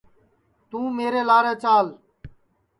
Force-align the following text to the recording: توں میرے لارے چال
توں 0.69 0.87
میرے 0.97 1.21
لارے 1.29 1.53
چال 1.61 1.87